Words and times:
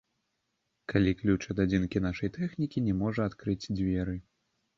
Калі 0.93 1.11
ключ 1.19 1.41
ад 1.55 1.61
адзінкі 1.65 2.01
нашай 2.07 2.33
тэхнікі 2.39 2.85
не 2.87 2.97
можа 3.03 3.21
адкрыць 3.31 3.61
дзверы. 3.77 4.17